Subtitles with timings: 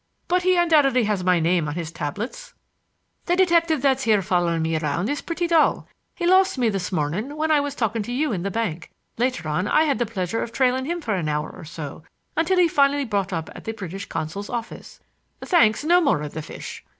[0.27, 2.55] But he undoubtedly has my name on his tablets.
[3.27, 5.87] The detective that's here following me around is pretty dull.
[6.15, 8.89] He lost me this morning while I was talking to you in the bank.
[9.19, 12.01] Later on I had the pleasure of trailing him for an hour or so
[12.35, 15.01] until he finally brought up at the British consul's office.
[15.39, 16.83] Thanks; no more of the fish.